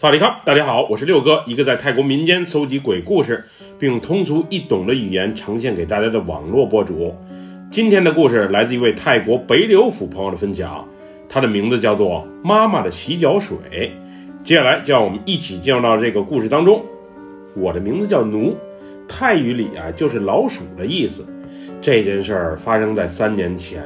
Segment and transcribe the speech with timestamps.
[0.00, 3.44] 萨瓦迪卡，大家好，我是六哥，一个在泰国民间搜集鬼故事，
[3.78, 7.14] 并用通俗易懂的语言呈现给大家的网络博主。
[7.70, 10.88] 今天的故事来自一位泰国北柳府朋友的分享，
[11.28, 13.58] 他的名字叫做《妈妈的洗脚水》。
[14.42, 16.82] 接下来就让我们一起进入到这个故事当中。
[17.54, 18.56] 我的名字叫奴，
[19.06, 21.26] 泰语里啊就是老鼠的意思。
[21.78, 23.84] 这件事儿发生在三年前，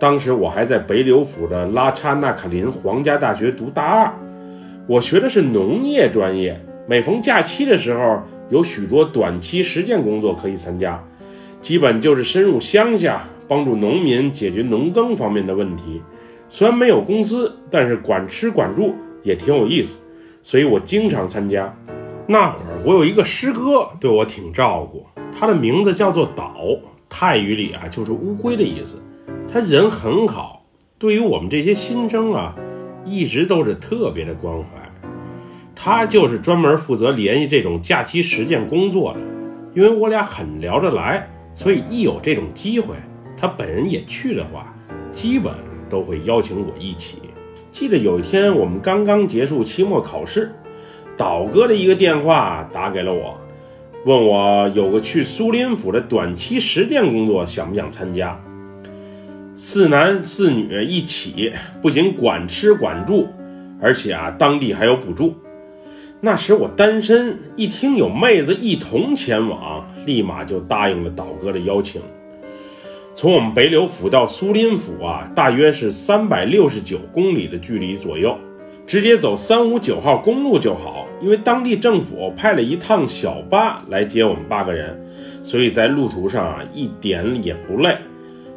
[0.00, 4.12] 当时我还在北柳府的拉差纳卡林皇家大学读大二。
[4.86, 11.02] 我学的是农业专业，每逢假期的时候，有许多短期实践工作可以参加，
[11.62, 16.02] 基本就是深入乡下，帮助农民解决农耕方面的问题。
[16.50, 19.96] 虽然没有工资，但是管吃管住也挺有意思，
[20.42, 21.74] 所以我经常参加。
[22.26, 26.62] 那会儿我有一个师哥对我挺照顾，他的名字叫做岛，
[27.08, 29.02] 泰语里啊就是乌龟的意思。
[29.50, 30.66] 他人很好，
[30.98, 32.54] 对于我们这些新生啊。
[33.06, 34.83] 一直都是特别的关怀，
[35.84, 39.20] 他就是专门负责联系这种假期实践工作的。
[39.74, 42.94] 因为我俩很聊得来，所以一有这种机会，
[43.36, 44.74] 他本人也去的话，
[45.12, 45.52] 基本
[45.90, 47.18] 都会邀请我一起。
[47.70, 50.50] 记得有一天我们刚刚结束期末考试，
[51.18, 53.38] 导哥的一个电话打给了我，
[54.06, 58.40] 问我有个去苏林府的短期实践工作，想不想参加？
[59.54, 63.28] 四男四女一起，不仅管吃管住，
[63.82, 65.34] 而且啊，当地还有补助。
[66.24, 72.00] 那时我单身，一听有妹子一同前往，立马就答应了岛哥的邀请。
[73.14, 78.34] 从我们北柳府到苏林府啊，大约是三百六十九公里的距离左右，
[78.86, 81.06] 直接走三五九号公路就好。
[81.20, 84.98] 因为当地政府派了一趟小巴来接我们八个人，
[85.42, 87.94] 所以在路途上啊，一点也不累。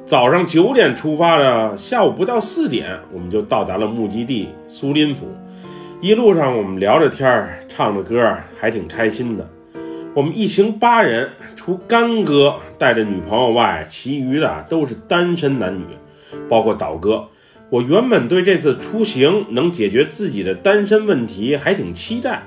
[0.06, 5.28] 早上九点出发的，下午不到四点，我们就到达了目的地苏林府。
[6.00, 9.50] 一路上我们聊着天儿，唱着歌，还挺开心的。
[10.14, 15.86] 我们一行八人，除干哥带着女朋友外，其余的都是单身男女，
[16.48, 17.28] 包括岛哥。
[17.72, 22.44] 我原本对这次出行能解决自己的单身问题还挺期待，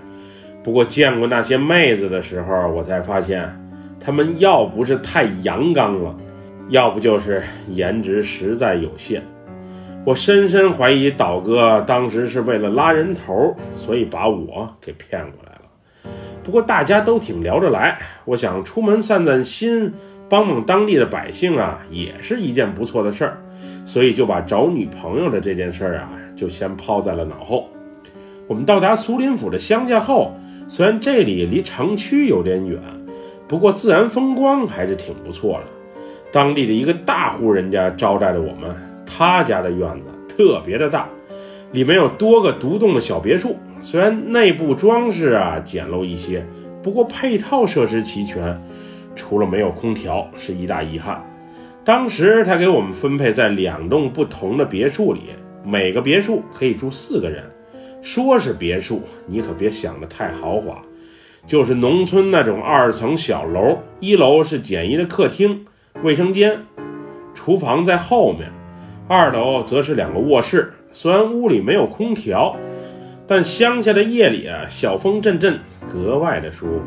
[0.63, 3.53] 不过见过那些妹子的时候，我才发现，
[3.99, 6.17] 她们要不是太阳刚了。
[6.69, 9.21] 要不就是颜值实在有限，
[10.03, 16.11] 我深深怀疑岛哥当时是为了拉人头，所以把我给骗过来了。
[16.43, 19.93] 不过大家都挺聊得来，我想出门散散心，
[20.29, 23.37] 帮帮当地的百姓啊，也是一件不错的事儿，
[23.85, 27.69] 所以就把找女朋友的这件事儿啊，就先抛在了脑后。
[28.49, 30.33] 我们到达苏林府的乡下后，
[30.67, 32.81] 虽然这里离城区有点远，
[33.47, 35.65] 不过自然风光还是挺不错的。
[36.33, 38.75] 当地的一个大户人家招待了我们，
[39.11, 41.09] 他家的院子特别的大，
[41.73, 43.57] 里面有多个独栋的小别墅。
[43.83, 46.47] 虽然内部装饰啊简陋一些，
[46.81, 48.57] 不过配套设施齐全，
[49.17, 51.21] 除了没有空调是一大遗憾。
[51.85, 55.23] 当时他给我们分配在两栋不同的别墅里，
[55.65, 57.43] 每个别墅可以住四个人。
[58.03, 60.81] 说是别墅，你可别想得太豪华，
[61.47, 65.67] 就是农村那种二层小楼，一楼是简易的客厅。
[66.03, 66.61] 卫生间、
[67.35, 68.51] 厨房在后面，
[69.13, 70.73] 二楼则是两个卧室。
[70.93, 72.55] 虽然屋里没有空调，
[73.27, 75.59] 但乡下的夜里啊，小风阵阵，
[75.93, 76.83] 格外的舒服。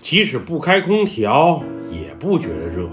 [0.00, 2.88] 即使不开空调，也不觉得热。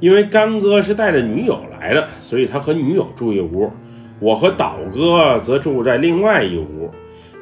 [0.00, 3.72] 因为干哥是带着女友来的，所以他和女友住一屋，
[4.20, 6.90] 我和岛哥则住在另外一屋，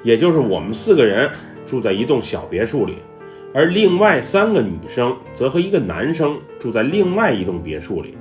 [0.05, 1.29] 也就是我们四个人
[1.67, 2.99] 住在一栋小别墅里。
[3.53, 8.17] 而另外三个女生则和一个男生住在另外一栋别墅里。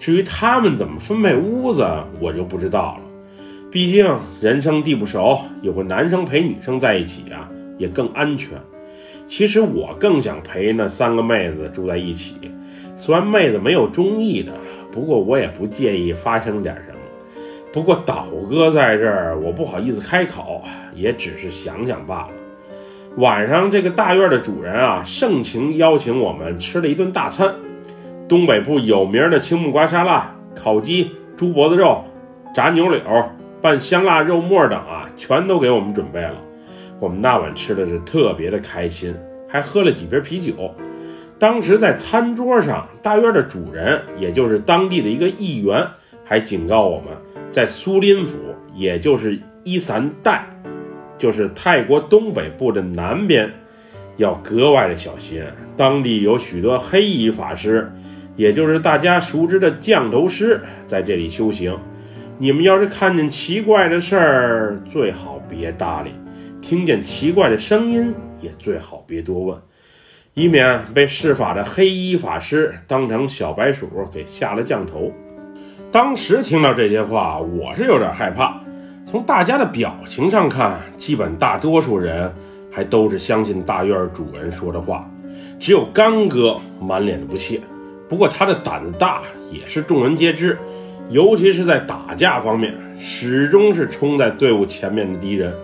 [0.00, 1.86] 至于他们怎么分配屋子，
[2.18, 3.00] 我就不知道了。
[3.70, 7.46] 毕竟人生地不熟，有个男生陪女生在一起啊，
[7.76, 8.58] 也更安全。
[9.28, 12.34] 其实我更想陪那三个妹子住在一起。
[12.96, 14.54] 虽然妹子没有中意的，
[14.90, 17.42] 不过我也不介意发生点什么。
[17.70, 22.30] 不过岛哥在这儿，我不好意思开口，也只是想想罢了。
[23.18, 27.54] 晚上，这个大院的主人啊，盛情邀请我们吃了一顿大餐。
[28.30, 32.04] 东北部有名的青木瓜沙拉、烤鸡、猪脖子肉、
[32.54, 33.02] 炸牛柳、
[33.60, 36.34] 拌香辣肉末等啊，全都给我们准备了。
[37.00, 39.12] 我们那晚吃的是特别的开心，
[39.48, 40.72] 还喝了几瓶啤酒。
[41.40, 45.84] 当时在餐桌上，大院的主人，也就是当地的一个议员，
[46.24, 47.08] 还警告我们，
[47.50, 48.38] 在苏林府，
[48.72, 50.46] 也就是伊散代。
[51.18, 53.50] 就是泰国东北部的南边，
[54.18, 55.42] 要格外的小心。
[55.76, 57.90] 当地有许多黑衣法师，
[58.40, 61.76] 也就是大家熟知的降头师，在这里修行。
[62.38, 66.12] 你们要是看见奇怪的事儿，最好别搭理，
[66.62, 69.58] 听见奇怪的声音也最好别多问，
[70.32, 75.12] 以免被施法的黑衣法师当成小白鼠给下了降头。
[75.92, 78.58] 当时听到这些话，我是有点害怕。
[79.04, 82.32] 从大家的表情上看，基本大多数人
[82.72, 85.06] 还都是相信大院主人说的话，
[85.58, 87.60] 只有干哥满脸的不屑。
[88.10, 89.22] 不过他的胆子大
[89.52, 90.58] 也是众人皆知，
[91.10, 95.54] 尤其是在打架方面，始终是冲在队伍前面的敌人。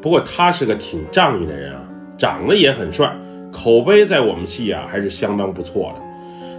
[0.00, 1.80] 不过他是个挺仗义的人啊，
[2.18, 3.16] 长得也很帅，
[3.52, 6.02] 口碑在我们系啊还是相当不错的。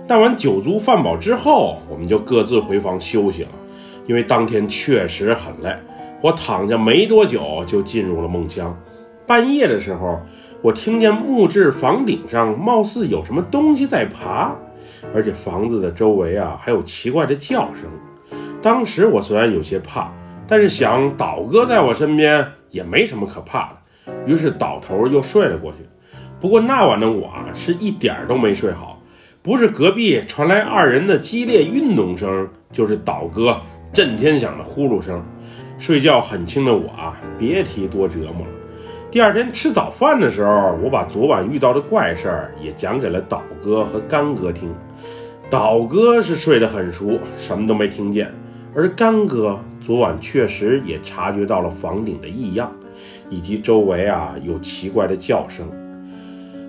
[0.08, 3.50] 但完酒足饭饱之后，我们就各自回房休息了，
[4.08, 5.76] 因为当天确实很累。
[6.22, 8.74] 我躺下没多久，就进入了梦乡。
[9.28, 10.22] 半夜的时候，
[10.62, 14.56] 我听见木质房顶上貌似有什么东西在爬，
[15.14, 17.90] 而且房子的周围啊还有奇怪的叫声。
[18.62, 20.12] 当时我虽然有些怕，
[20.48, 23.70] 但是想倒哥在我身边也没什么可怕
[24.06, 25.78] 的，于是倒头又睡了过去。
[26.40, 29.02] 不过那晚的我啊是一点都没睡好，
[29.42, 33.60] 不是隔壁传来二人的激烈运动声，就是倒哥
[33.92, 35.24] 震天响的呼噜声。
[35.78, 38.63] 睡觉很轻的我啊，别提多折磨了。
[39.14, 44.74] 第二天吃早饭的时候，我把昨晚遇到的怪事儿也讲给了岛哥和干哥听。
[45.52, 48.26] 岛哥是睡得很熟，什么都没听见；
[48.74, 52.72] 而干哥昨晚确实也察觉到了房顶的异样，
[53.30, 55.68] 以及周围啊有奇怪的叫声。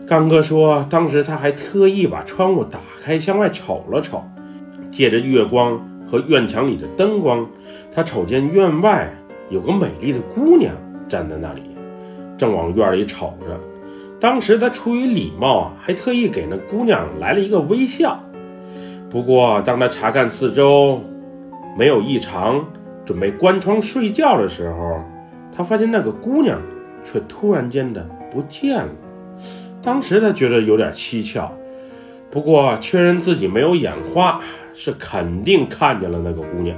[0.07, 4.23] 干哥说，当时他还特意把窗户打开向外瞅了瞅，
[4.93, 7.49] 借着月光和院墙里的灯光。
[7.91, 9.11] 他瞅见院外
[9.49, 10.75] 有个美丽的姑娘
[11.09, 11.63] 站在那里，
[12.37, 13.59] 正往院里瞅着。
[14.21, 18.19] 当时他出于礼貌啊，还特意给那姑娘来了一个微笑。
[19.11, 21.01] 不过，当他查看四周
[21.77, 22.65] 没有异常，
[23.05, 25.01] 准备关窗睡觉的时候，
[25.55, 26.59] 他发现那个姑娘
[27.05, 28.89] 却突然间的不见了。
[29.83, 31.53] 当时他觉得有点蹊跷，
[32.31, 34.41] 不过确认自己没有眼花，
[34.73, 36.75] 是肯定看见了那个姑娘。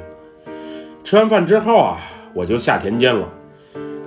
[1.04, 1.98] 吃完饭之后啊，
[2.34, 3.28] 我就下田间了。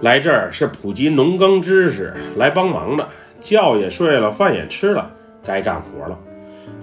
[0.02, 3.08] 来这儿是普及农耕知识来帮忙的，
[3.42, 5.12] 觉也睡了，饭也吃了，
[5.46, 6.18] 该干活了。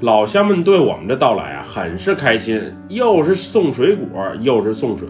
[0.00, 5.08] 老乡们对我们的到来啊，很是开心，又是送水果，又是送水。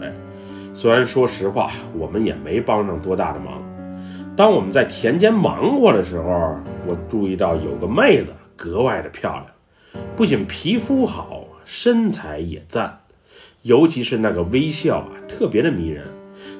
[0.72, 3.60] 虽然说实话，我们也没帮上多大的忙。
[4.36, 6.56] 当我们在田间忙活的时候，
[6.86, 13.00] 我注意到有个妹子格外的漂亮，不仅皮肤好，身材也赞。
[13.62, 16.06] 尤其是那个微笑啊，特别的迷人。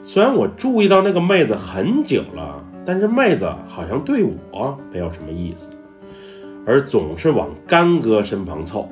[0.03, 5.69] 虽然我注意到那个妹子很久了，但是妹子好像对我没有什么意思，
[6.65, 8.89] 而总是往干哥身旁凑，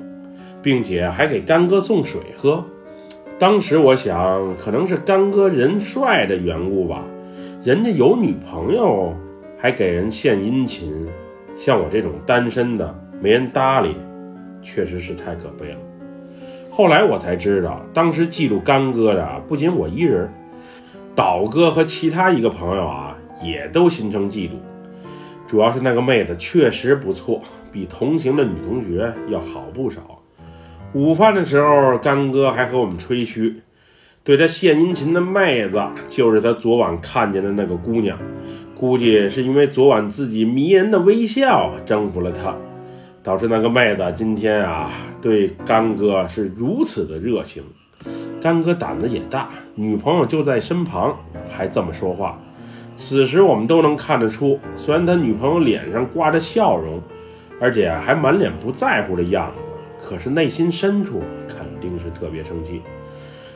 [0.63, 2.65] 并且还给干哥送水喝。
[3.39, 7.05] 当时我想，可能是干哥人帅的缘故吧，
[7.65, 9.13] 人家有女朋友，
[9.59, 11.07] 还给人献殷勤。
[11.57, 13.97] 像我这种单身的，没人搭理，
[14.63, 15.79] 确实是太可悲了。
[16.71, 20.29] 后来我才知道，当时记录干哥的不仅我一人，
[21.15, 24.53] 导哥和其他一个朋友啊，也都心生嫉妒。
[25.47, 27.41] 主要是那个妹子确实不错，
[27.71, 30.21] 比同行的女同学要好不少。
[30.93, 33.63] 午饭的时候，干哥还和我们吹嘘，
[34.25, 38.19] 对他献殷勤的妹子就是他昨晚看见的那个姑娘。
[38.75, 42.55] 估计是因为昨晚自己迷人的微笑征服了他。
[43.23, 44.91] 导致那个妹子今天啊，
[45.23, 47.63] 对干哥是如此的热情。
[48.45, 51.17] 干哥胆子也大，女朋友就在身旁，
[51.51, 52.39] 还这么说话。
[52.95, 57.01] 此时我们都能看得出，虽然他女朋友脸上挂着笑容，
[57.59, 62.83] 而且还满脸不在乎的样子，可是内心深处肯定是特别生气。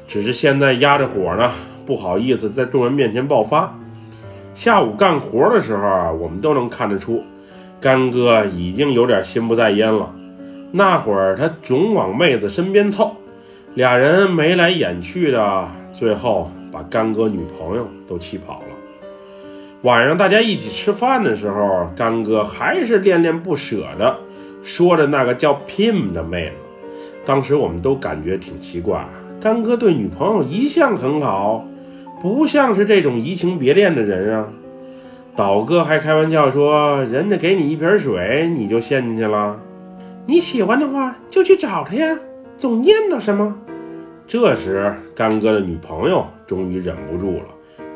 [0.07, 1.53] 只是现在压着火呢，
[1.85, 3.79] 不好意思在众人面前爆发。
[4.55, 7.23] 下午干活的时候啊，我们都能看得出。
[7.79, 10.11] 干哥已经有点心不在焉了，
[10.73, 13.15] 那会儿他总往妹子身边凑，
[13.79, 18.67] 俩人眉来眼去的，最后把干哥女朋友都气跑了。
[19.83, 24.17] 晚上大家一起吃饭的时候，干哥还是恋恋不舍的
[24.65, 26.55] 说着那个叫 Pim 的妹子。
[27.25, 29.07] 当时我们都感觉挺奇怪，
[29.41, 31.65] 干哥对女朋友一向很好，
[32.21, 34.49] 不像是这种移情别恋的人啊。
[35.37, 39.57] 岛哥还开玩笑说：“人家给你一瓶水，你就陷进去了。
[40.27, 42.19] 你喜欢的话，就去找他呀，
[42.57, 43.57] 总念叨什么？”
[44.31, 47.45] 这时，干哥的女朋友终于忍不住了，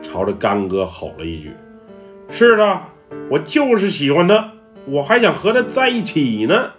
[0.01, 1.51] 朝着干哥吼了一句
[2.31, 2.81] ：“是的，
[3.29, 4.51] 我就是喜欢他，
[4.87, 6.71] 我还想和他在一起呢。”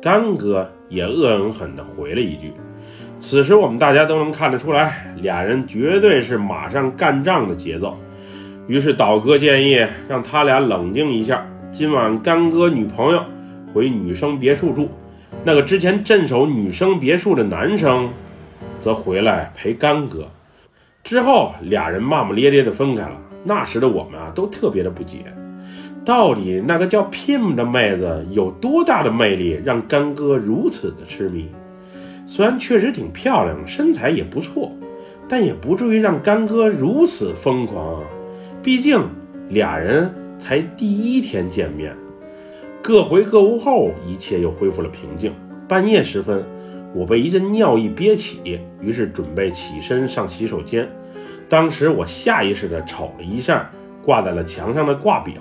[0.00, 2.54] 干哥也恶狠狠地回了一句。
[3.18, 7.98] 此时，我们大家都能看得出来，俩人绝对是马上干仗的节奏。
[8.66, 13.22] 于是岛哥建议让他俩冷静一下，今晚干哥女朋友
[13.74, 14.88] 回女生别墅住，
[15.44, 18.08] 那个之前镇守女生别墅的男生，
[18.80, 20.26] 则回来陪干哥。
[21.04, 23.16] 之后俩人骂骂咧咧的分开了。
[23.42, 25.18] 那时的我们啊，都特别的不解，
[26.04, 31.48] 到底那个叫 Pim 的妹子有多大的魅力，让干哥如此的痴迷？
[32.26, 34.70] 虽然确实挺漂亮，身材也不错，
[35.26, 38.06] 但也不至于让干哥如此疯狂啊。
[38.62, 39.02] 毕竟
[39.48, 41.96] 俩人才第一天见面，
[42.82, 45.32] 各回各屋后，一切又恢复了平静。
[45.66, 46.44] 半夜时分，
[46.94, 50.88] 我被一阵尿意憋起，于是准备起身上洗手间。
[51.48, 53.70] 当时我下意识地瞅了一下
[54.04, 55.34] 挂在了墙上的挂表，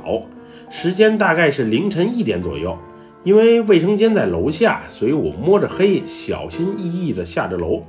[0.70, 2.78] 时间大概是凌晨一点左右。
[3.24, 7.84] 因为卫生间在楼下，所以我摸着黑，小心翼翼地下着楼。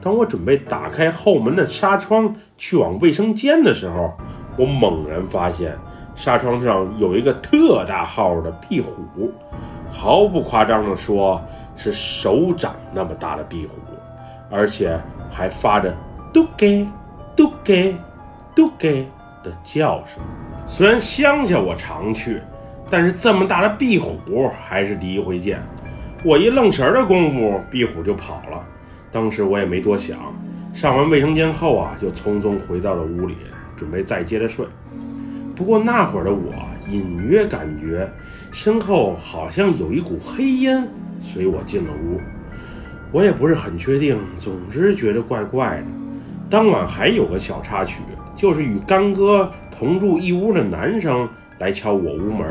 [0.00, 4.12] 当我准备打开后门的纱窗去往卫生间的时候，
[4.56, 5.76] 我猛然发现
[6.14, 9.32] 纱窗上有一个特大号的壁虎，
[9.90, 11.42] 毫不夸张地说，
[11.76, 13.76] 是手掌那么大的壁虎，
[14.50, 14.98] 而且
[15.30, 15.94] 还发着
[16.32, 16.86] 嘟给。
[17.36, 17.94] 嘟给，
[18.54, 19.06] 嘟给
[19.42, 20.22] 的叫声。
[20.66, 22.40] 虽然乡下我常去，
[22.88, 25.60] 但是这么大的壁虎还是第一回见。
[26.24, 28.64] 我一愣神的功夫，壁虎就跑了。
[29.12, 30.16] 当时我也没多想，
[30.72, 33.36] 上完卫生间后啊，就匆匆回到了屋里，
[33.76, 34.66] 准备再接着睡。
[35.54, 36.54] 不过那会儿的我
[36.88, 38.10] 隐约感觉
[38.50, 40.88] 身后好像有一股黑烟
[41.20, 42.20] 随我进了屋，
[43.12, 45.84] 我也不是很确定，总之觉得怪怪的。
[46.48, 48.02] 当晚还有个小插曲，
[48.36, 52.46] 就是与干哥同住一屋的男生来敲我屋门，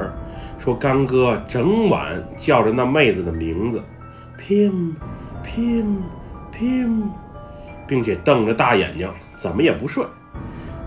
[0.59, 3.81] 说干哥整晚叫着那妹子的名字
[4.37, 4.93] 拼
[5.43, 5.97] 拼
[6.51, 7.09] 拼
[7.87, 10.03] 并且瞪着大眼睛，怎么也不睡。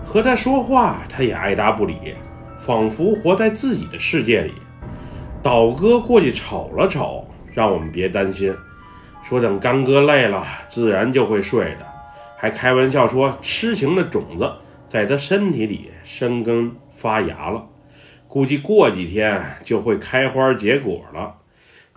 [0.03, 1.95] 和他说话，他也爱答不理，
[2.57, 4.53] 仿佛活在自己的世界里。
[5.41, 7.25] 岛哥过去瞅了瞅，
[7.59, 8.55] 让我们别担心，
[9.21, 11.85] 说等干哥累了，自然就会睡的。
[12.37, 14.49] 还开玩笑说，痴情的种子
[14.87, 17.65] 在他身体里生根发芽了，
[18.29, 21.35] 估计过几天就会开花结果了。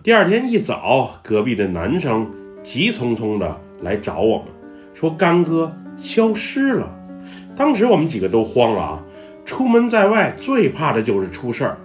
[0.03, 2.29] 第二天一早，隔壁的男生
[2.61, 4.47] 急匆匆的来找我们，
[4.93, 6.93] 说干哥消失了。
[7.55, 9.03] 当时我们几个都慌了啊！
[9.45, 11.77] 出门在外最怕的就是出事儿，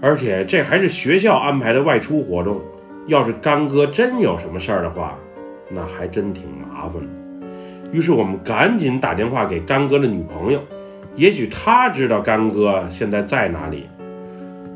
[0.00, 2.60] 而且这还是学校安排的外出活动。
[3.06, 5.18] 要是干哥真有什么事儿的话，
[5.68, 7.02] 那还真挺麻烦。
[7.90, 10.60] 于是我们赶紧打电话给干哥的女朋友，
[11.14, 13.86] 也许他知道干哥现在在哪里。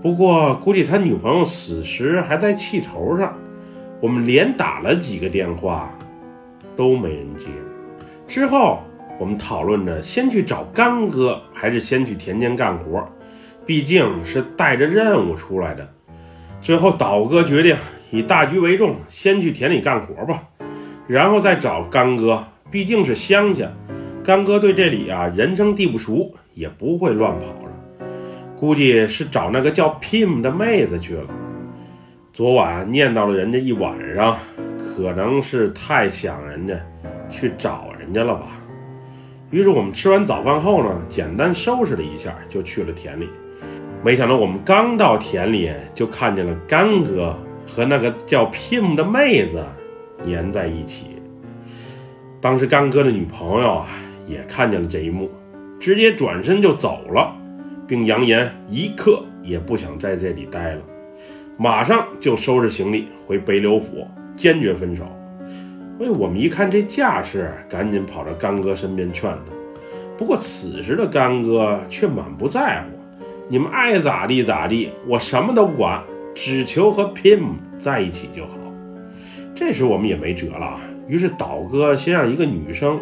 [0.03, 3.35] 不过估计他女朋友死时还在气头上。
[3.99, 5.91] 我们连打了几个电话，
[6.77, 7.47] 都没人接。
[8.29, 8.81] 之后
[9.19, 13.09] 我们讨论着先去找干哥，还是先去田间干活，
[13.65, 15.89] 毕竟是带着任务出来的。
[16.61, 17.75] 最后岛哥决定
[18.11, 20.43] 以大局为重，先去田里干活吧，
[21.07, 22.45] 然后再找干哥。
[22.71, 23.71] 毕竟是乡下，
[24.25, 27.73] 干哥对这里啊人生地不熟，也不会乱跑了。
[28.57, 31.27] 估计是找那个叫 Pim 的妹子去了。
[32.33, 34.37] 昨晚念叨了人家一晚上，
[34.77, 36.75] 可能是太想人家，
[37.31, 38.47] 去找人家了吧。
[39.51, 43.29] 于是我们吃完早饭后呢，简单收拾了一下，就去了田里。
[44.03, 47.39] 没想到我们刚到田里，就看见了干哥
[47.77, 49.63] 和那个叫 Pim 的妹子
[50.27, 51.09] 粘在一起。
[52.41, 53.89] 当时干哥的女朋友啊
[54.27, 55.31] 也看见了这一幕，
[55.79, 57.37] 直接转身就走了，
[57.87, 60.81] 并扬言一刻也不想在这里待了，
[61.59, 65.05] 马上就收拾行李回北柳府，坚决分手。
[66.01, 69.53] 哎，我们一看这架势，赶紧跑到干哥身边劝他。
[70.17, 72.89] 不过此时的干哥却满不在乎，
[73.51, 76.03] 你们爱咋地咋地，我什么都不管，
[76.37, 78.53] 只求和 Pim 在一起就好。
[79.55, 80.79] 这时我们也没辙了。
[81.09, 83.01] 于是岛哥先让一个女生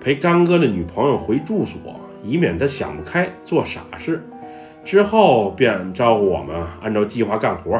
[0.00, 1.76] 陪干哥的女朋友回住所，
[2.22, 4.22] 以免他想不开做傻事。
[4.84, 7.78] 之后便招呼我们按照计划干活。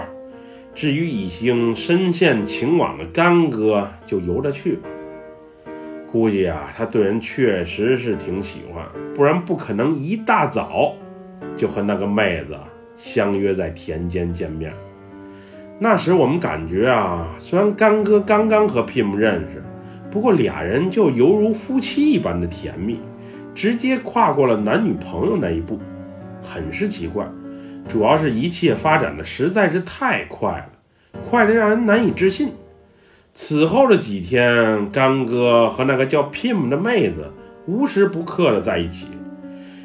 [0.75, 4.89] 至于已经深陷情网的干哥，就由着去吧。
[6.11, 10.93] 估计啊，他对人确实是挺喜欢，不然不可能一大早
[11.57, 12.57] 就和那个妹子
[12.97, 14.73] 相约在田间见面。
[15.81, 19.63] 那时我们感觉啊，虽然干哥刚刚和 Pim 认识，
[20.11, 22.99] 不过俩人就犹如夫妻一般的甜蜜，
[23.55, 25.79] 直接跨过了男女朋友那一步，
[26.43, 27.25] 很是奇怪。
[27.87, 32.53] 主要是一切发展的实在是太快了，快得让人难以置信。
[33.33, 37.31] 此后的几天，干哥和那个叫 Pim 的妹子
[37.67, 39.07] 无时不刻的在一起。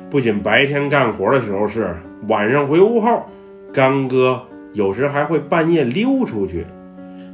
[0.10, 1.96] 不仅白天干活的时候是，
[2.28, 3.24] 晚上回屋后，
[3.72, 4.42] 干哥
[4.74, 6.66] 有时还会半夜溜出去。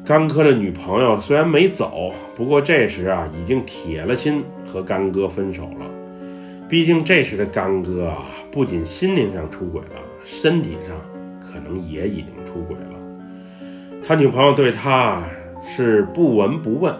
[0.06, 5.86] 干哥的女朋友虽然没走，不过这时啊，已经铁了心和干哥分手了。
[6.68, 10.96] 毕竟这时的干哥啊，不仅心灵上出轨了，身体上
[11.42, 14.02] 可能也已经出轨了。
[14.02, 15.22] 他女朋友对他
[15.62, 16.96] 是不闻不问，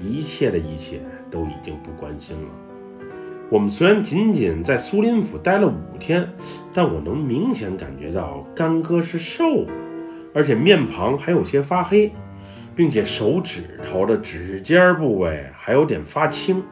[0.00, 2.48] 一切的一切都已经不关心了。
[3.50, 6.28] 我们虽然仅仅在苏林府待了五天，
[6.72, 9.72] 但我能明显感觉到干哥是瘦了，
[10.32, 12.12] 而且面庞还有些发黑，
[12.76, 16.62] 并且手指头的指尖部位还有点发青。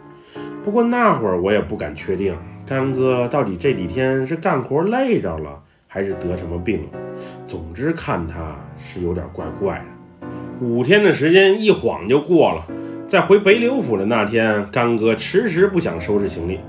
[0.63, 7.01] 不过那会儿我也不敢确定，干哥到底这几天是干活累着了，还是得什么病了。
[7.45, 10.29] 总之看他是有点怪怪的。
[10.61, 12.65] 五天的时间一晃就过了，
[13.09, 16.61] 在回北柳府的那天，干哥迟迟不想收拾行李，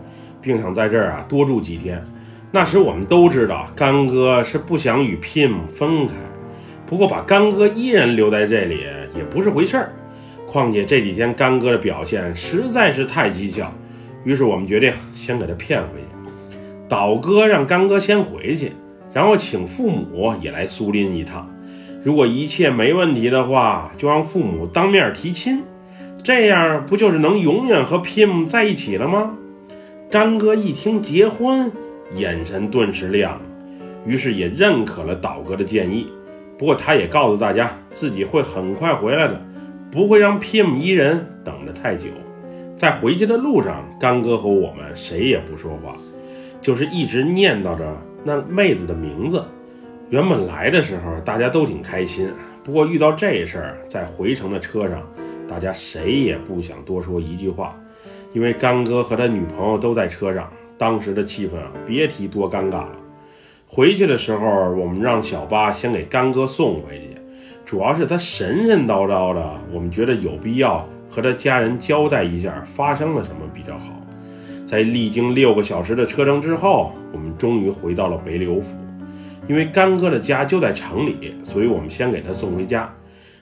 [0.41, 2.01] 并想在这儿啊多住几天。
[2.49, 6.13] 那时我们都知道，干哥是不想与 Pim 分开。
[6.85, 8.85] 不过把干哥依然留在这里
[9.17, 9.91] 也不是回事儿。
[10.47, 13.69] 况且这几天干哥的表现实在是太蹊跷，
[14.23, 16.57] 于是我们决定先给他骗回去。
[16.87, 18.71] 岛哥让干哥先回去，
[19.13, 21.53] 然后请父母也来苏林一趟。
[22.01, 25.61] 如果一切没问题的话，就让父母当面提亲，
[26.23, 29.35] 这样不就是能永远和 Pim 在一起了吗？
[30.11, 31.71] 干哥一听结婚，
[32.13, 33.41] 眼神顿时亮了，
[34.05, 36.07] 于是也认可了岛哥的建议。
[36.57, 39.41] 不过他也告诉大家，自己会很快回来的。
[39.91, 42.09] 不会让 Pim 一人等着太久。
[42.75, 45.95] 在回去的路上，干哥和我们谁也不说话，
[46.61, 49.43] 就是一直念叨着那妹子的名字。
[50.09, 52.29] 原本来的时候大家都挺开心，
[52.63, 55.01] 不过遇到这事儿，在回程的车上，
[55.49, 57.75] 大家谁也不想多说一句话，
[58.33, 62.91] 因为干哥和他女朋友都在车上，当时的气氛啊，别提多尴尬了。
[63.65, 67.19] 回去的时候，我们让小巴先给干哥送回去。
[67.65, 73.93] 主要是他神神叨叨的，我们觉得有必要和他家人交代一下发生了什么比较好。
[74.65, 78.75] 在历经六个小时的车程之后，我们终于回到了北柳府。
[79.47, 82.91] 因为干哥的家就在城里，所以我们先给他送回家。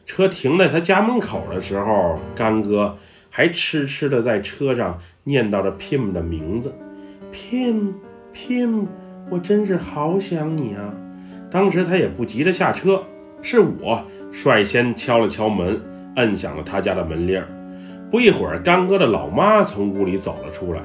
[0.08, 2.98] 车停在他家门口的时候，干哥
[3.30, 6.74] 还痴痴的在车上念叨着 Pim 的名字
[7.32, 8.88] ：“Pim，Pim，
[9.30, 10.94] 我真是好想你啊！”
[11.52, 13.04] 当时他也不急着下车，
[13.42, 14.02] 是我。
[14.32, 15.80] 率先敲了敲门，
[16.16, 17.44] 摁响了他家的门铃。
[18.10, 20.82] 不一会儿，干哥的老妈从屋里走了出来。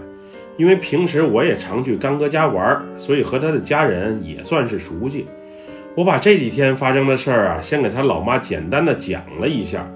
[0.56, 5.26] 因为平时我也常去干哥家玩，所以和他的家人也算是熟悉。
[5.94, 9.86] 我把这几天发生的事儿啊，先给他老妈简单的讲了一下。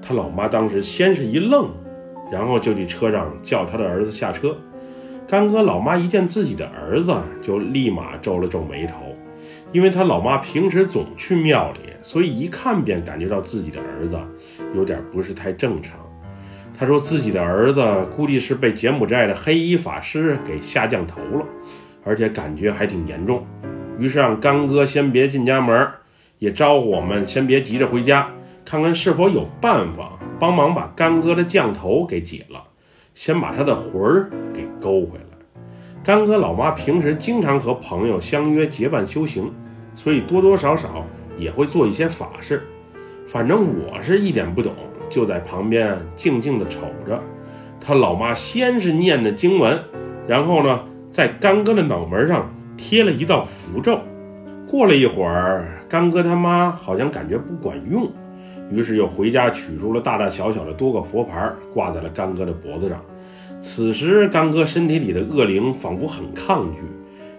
[0.00, 1.68] 他老妈当时先是一愣，
[2.30, 4.56] 然后就去车上叫他的儿子下车。
[5.28, 9.14] 干哥老妈一见自己的儿子，就立马皱了皱眉头。
[9.72, 14.18] 因为他老妈平时总去庙里，所以一看便感觉到自己的儿子
[14.74, 15.98] 有点不是太正常。
[16.78, 17.82] 他说自己的儿子
[18.16, 21.46] 估计是被柬埔寨的黑衣法师给下降头了，
[22.04, 23.46] 而且感觉还挺严重。
[23.98, 25.88] 于是让干哥先别进家门，
[26.38, 28.28] 也招呼我们先别急着回家，
[28.64, 32.62] 看看是否有办法帮忙把干哥的降头给解了，
[33.14, 35.24] 先把他的魂儿给勾回来。
[36.02, 39.52] 干哥老妈平时经常和朋友相约结伴修行。
[39.94, 42.62] 所以多多少少也会做一些法事，
[43.26, 44.72] 反正我是一点不懂，
[45.06, 47.22] 就在旁边静静的瞅着。
[47.78, 49.78] 他老妈先是念的经文，
[50.26, 53.98] 然后呢，在干哥的脑门上贴了一道符咒。
[54.66, 58.10] 过了一会儿，干哥他妈好像感觉不管用，
[58.70, 62.98] 于是又回家取出了大大小小的多个佛牌，挂在了干哥的脖子上。
[63.60, 66.80] 此时，干哥身体里的恶灵仿佛很抗拒。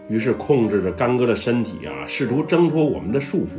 [0.10, 3.56] 于是控制着干哥的身体啊，试图挣脱我们的束缚。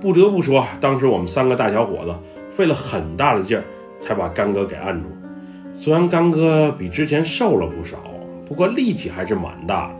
[0.00, 2.14] 不得不说，当时我们三个大小伙子
[2.50, 3.62] 费了很大的劲儿，
[4.00, 5.08] 才把干哥给按住。
[5.74, 7.98] 虽然干哥比之前瘦了不少，
[8.46, 9.99] 不过力气还是蛮大的。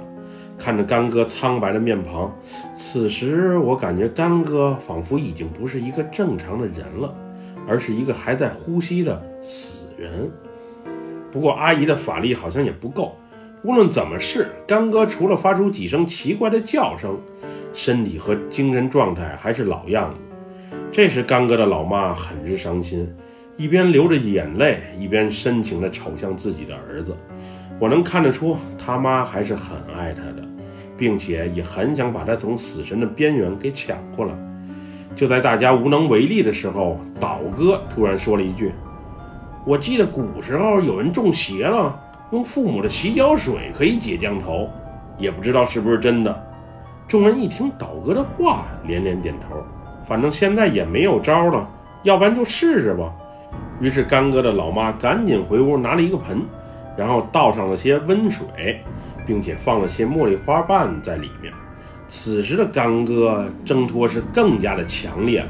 [0.61, 2.31] 看着干哥苍白的面庞，
[2.75, 7.15] 此时我感觉干哥仿佛已经不是一个正常的人了，
[7.67, 10.31] 而是一个还在呼吸的死人。
[11.33, 13.17] 不过阿姨的法力好像也不够。
[13.63, 17.19] 无论怎么试，干哥除了发出几声奇怪的叫声，
[17.73, 20.77] 身体和精神状态还是老样子。
[20.93, 23.11] 这时，干哥的老妈很是伤心，
[23.57, 27.15] 一边流着眼泪，一边深情地瞅向自己的儿子。
[27.81, 30.47] 我能看得出，他妈还是很爱他的，
[30.99, 34.35] 并且也很想把他从死神的边缘给抢过来。
[35.17, 38.71] 就在大家无能为力的时候，岛哥突然说了一句
[39.67, 41.99] ：“我记得古时候有人中邪了。”
[42.33, 44.69] 用父母的洗脚水可以解降头，
[45.19, 46.47] 也不知道是不是真的。
[47.09, 49.57] 众人一听倒哥的话，连连点头。
[50.05, 51.69] 反正现在也没有招了，
[52.05, 53.13] 要不然就试试吧。
[53.81, 56.43] 于是干哥的老妈赶紧回屋拿了一个盆，
[57.01, 58.85] 然后倒上了些温水，
[59.25, 61.51] 并且放了些茉莉花瓣在里面。
[62.09, 65.49] 此时的干哥挣脱是更加的强烈了。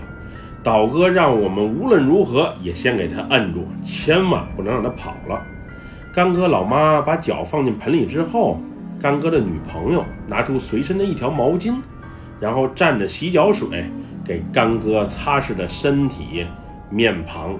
[0.62, 5.42] 倒哥让我们无论如何也先给他摁住，千万不能让他跑了。
[6.14, 8.60] 干哥老妈把脚放进盆里之后，
[9.00, 11.74] 干哥的女朋友拿出随身的一条毛巾，
[12.38, 13.90] 然后蘸着洗脚水
[14.24, 16.46] 给干哥擦拭着身体、
[16.90, 17.58] 面庞。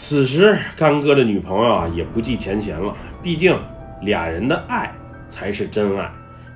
[0.00, 3.58] 此时，干哥的女朋友啊也不计前嫌了，毕竟
[4.00, 4.94] 俩人的爱
[5.28, 6.08] 才是真爱。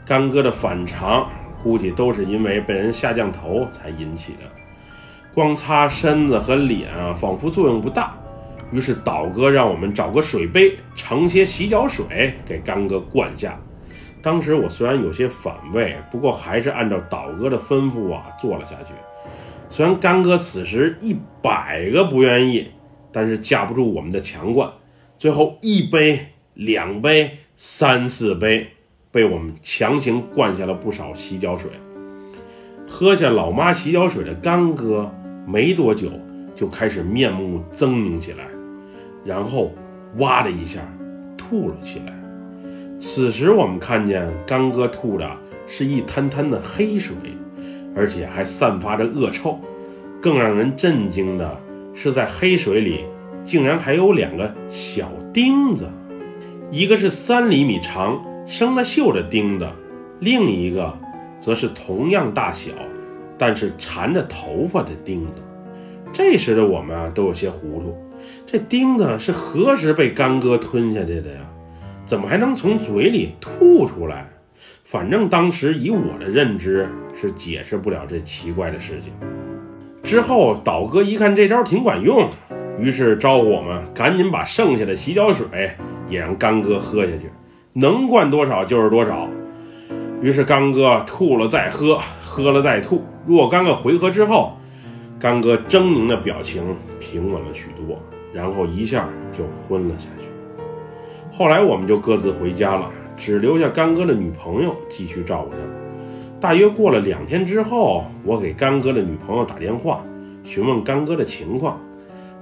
[0.06, 1.28] 干哥的反常
[1.60, 4.48] 估计都是因为被人下降头才引起的。
[5.34, 8.16] 光擦身子和脸啊，仿佛作用不大。
[8.70, 13.58] 于是倒哥让我们找个水杯盛些洗脚水给干哥灌下。
[14.22, 18.94] 当时我虽然有些反胃，不过还是按照倒哥的吩咐啊做了下去。
[19.68, 22.70] 虽然干哥此时一百个不愿意，
[23.12, 24.70] 但是架不住我们的强灌。
[25.18, 26.18] 最后一杯、
[26.54, 28.68] 两杯、三四杯，
[29.10, 31.70] 被我们强行灌下了不少洗脚水。
[32.88, 35.12] 喝下老妈洗脚水的干哥，
[35.46, 36.10] 没多久
[36.54, 38.46] 就开始面目狰狞起来。
[39.24, 39.72] 然后，
[40.18, 40.80] 哇的一下，
[41.36, 42.12] 吐了起来。
[42.98, 45.30] 此时我们看见干哥吐的
[45.66, 47.14] 是一滩滩的黑水，
[47.94, 49.58] 而且还散发着恶臭。
[50.20, 51.60] 更让人震惊的
[51.94, 53.04] 是，在黑水里
[53.44, 55.88] 竟然还有两个小钉子，
[56.70, 59.68] 一个是三厘米长、生了锈的钉子，
[60.20, 60.98] 另一个
[61.38, 62.70] 则是同样大小，
[63.36, 65.40] 但是缠着头发的钉子。
[66.12, 67.96] 这时的我们啊，都有些糊涂。
[68.46, 71.40] 这钉子是何时被干哥吞下去的呀？
[72.04, 74.28] 怎么还能从嘴里吐出来？
[74.84, 79.12] 反正当时以我的认知是解释不了这奇怪的事情。
[80.02, 82.28] 之后倒哥一看这招挺管用，
[82.78, 85.46] 于是招呼我们赶紧把剩下的洗脚水
[86.08, 87.30] 也让干哥喝下去，
[87.72, 89.28] 能灌多少就是多少。
[90.20, 93.02] 于是干哥吐了再喝，喝了再吐。
[93.26, 94.52] 若干个回合之后，
[95.18, 96.62] 干哥狰狞的表情
[97.00, 97.98] 平稳了许多，
[98.32, 100.26] 然后一下就昏了下去。
[101.30, 105.81] 后来我们就各自回家了，只留下干哥的女朋友继续照顾他。
[106.42, 110.04] 大约过了两天之后，我给干哥的女朋友打电话，
[110.42, 111.80] 询问干哥的情况。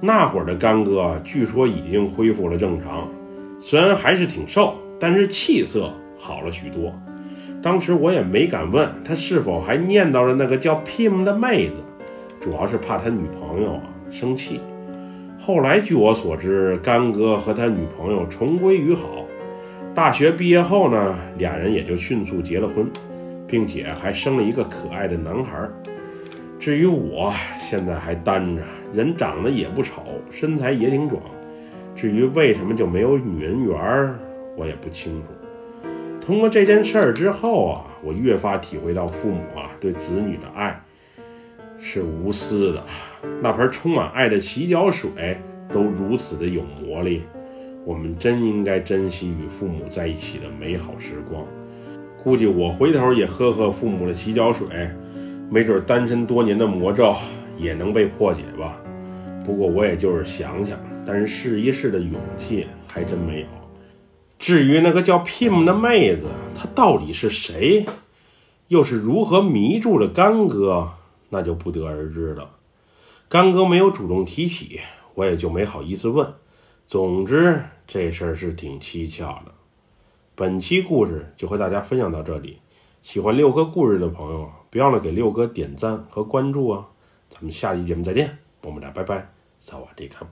[0.00, 3.06] 那会儿的干哥据说已经恢复了正常，
[3.60, 6.98] 虽然还是挺瘦，但是气色好了许多。
[7.60, 11.74] 当时我也没敢问他是否还念叨着那个叫 Pim 的妹子。
[12.40, 14.62] 主要是怕他女朋友啊生气。
[15.38, 19.26] 后来据我所知，干哥和他女朋友重归于好。
[19.94, 22.90] 大学毕业后呢，俩人也就迅速结了婚，
[23.50, 25.68] 并且还生了一个可爱的男孩。
[26.58, 31.20] 至于我，现在还单着，人长得也不丑，身材也挺壮。
[31.94, 34.18] 至于为什么就没有女人缘儿，
[34.56, 35.26] 我也不清楚。
[36.20, 40.80] 通过这件事儿之后啊，我越发体会到父母啊对子女的爱。
[41.82, 42.84] 是无私的，
[43.40, 45.38] 那盆充满爱的洗脚水
[45.72, 47.22] 都如此的有魔力，
[47.86, 51.42] 我们真应该珍惜与父母在一起的美好时光。
[52.22, 54.90] 估计我回头也喝喝父母的洗脚水，
[55.50, 57.14] 没准单身多年的魔咒
[57.56, 58.78] 也能被破解吧。
[59.42, 63.46] 不过我也就是想想，但是试一试的勇气还真没有。
[64.38, 67.86] 至于那个叫 Pim 的妹子，她到底是谁，
[68.68, 70.90] 又是如何迷住了干哥？
[71.30, 72.50] 那就不得而知了。
[73.30, 74.80] 干哥没有主动提起，
[75.14, 76.26] 我也就没好意思问。
[76.86, 79.49] 总之，这事儿是挺蹊跷的。
[80.40, 82.60] 本期故事就和大家分享到这里。
[83.02, 86.88] 喜欢六哥故事的朋友，别忘了给六哥点赞和关注啊！
[87.28, 90.26] 咱们下期节目再见，我们俩拜拜，萨瓦迪卡。